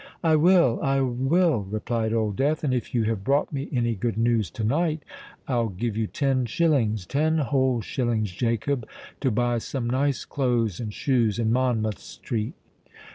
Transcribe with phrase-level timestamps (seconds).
[0.23, 2.63] "I will—I will," replied Old Death.
[2.63, 5.03] "And if you have brought me any good news to night,
[5.47, 11.53] I'll give you ten shillings—ten whole shillings, Jacob—to buy some nice clothes and shoes in
[11.53, 12.55] Monmouth Street."